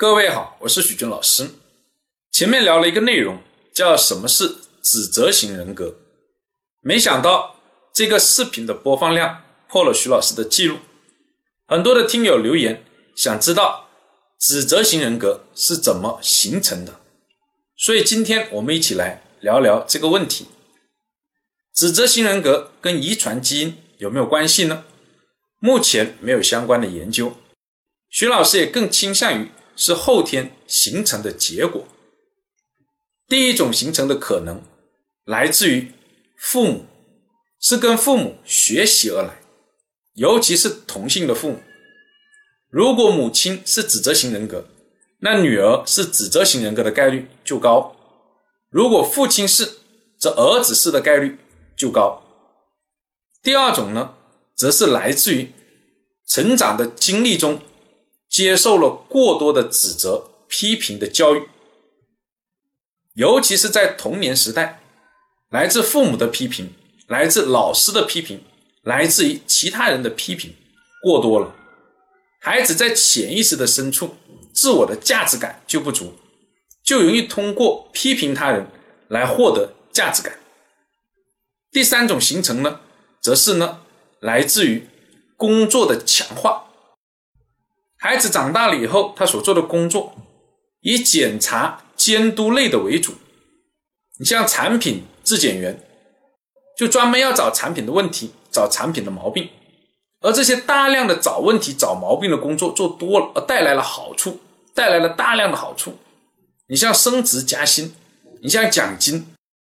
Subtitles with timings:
[0.00, 1.50] 各位好，我是许军老师。
[2.32, 3.38] 前面聊了一个内容，
[3.74, 5.94] 叫什么是指责型人格。
[6.80, 7.56] 没想到
[7.92, 10.78] 这个视频的播放量破了徐老师的记录，
[11.66, 12.82] 很多的听友留言
[13.14, 13.90] 想知道
[14.38, 16.98] 指责型人格是怎么形成的。
[17.76, 20.46] 所以今天我们一起来聊聊这个问题：
[21.74, 24.84] 指责型人格跟遗传基因有没有关系呢？
[25.58, 27.34] 目前没有相关的研究。
[28.08, 29.50] 徐老师也更倾向于。
[29.80, 31.88] 是后天形成的结果。
[33.26, 34.62] 第一种形成的可能
[35.24, 35.90] 来自于
[36.36, 36.84] 父母，
[37.58, 39.40] 是跟父母学习而来，
[40.16, 41.62] 尤其是同性的父母。
[42.68, 44.68] 如果母亲是指责型人格，
[45.20, 47.96] 那女儿是指责型人格的概率就高；
[48.68, 49.78] 如果父亲是，
[50.18, 51.38] 则儿子是的概率
[51.74, 52.22] 就高。
[53.42, 54.14] 第二种呢，
[54.54, 55.50] 则是来自于
[56.26, 57.62] 成长的经历中。
[58.30, 61.48] 接受了过多的指责、批评的教育，
[63.14, 64.80] 尤其是在童年时代，
[65.50, 66.72] 来自父母的批评、
[67.08, 68.44] 来自老师的批评、
[68.82, 70.54] 来自于其他人的批评
[71.02, 71.52] 过多了，
[72.40, 74.14] 孩子在潜意识的深处，
[74.54, 76.14] 自我的价值感就不足，
[76.84, 78.68] 就容易通过批评他人
[79.08, 80.38] 来获得价值感。
[81.72, 82.80] 第三种形成呢，
[83.20, 83.82] 则是呢，
[84.20, 84.88] 来自于
[85.36, 86.69] 工作的强化。
[88.02, 90.14] 孩子长大了以后，他所做的工作
[90.80, 93.12] 以检查、监督类的为主。
[94.18, 95.78] 你像产品质检员，
[96.78, 99.50] 就专门要找产品的问题，找产品的毛病。
[100.20, 104.40] 而这些大量的找问题、找毛病的工作做多了，而带来了好处，
[104.74, 105.98] 带来了大量的好处。
[106.68, 107.94] 你像升职加薪，
[108.42, 109.26] 你像奖金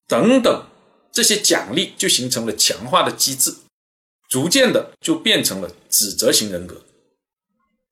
[0.09, 0.67] 等等，
[1.13, 3.55] 这些奖励就形成了强化的机制，
[4.31, 6.81] 逐渐的就变成了指责型人格。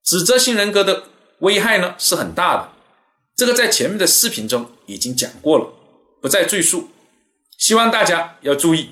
[0.04, 1.04] 指责型人格的
[1.40, 2.72] 危害呢是很大的，
[3.36, 5.72] 这个在前面的视频中已经讲过了，
[6.20, 6.90] 不再赘述。
[7.58, 8.90] 希望大家要注意。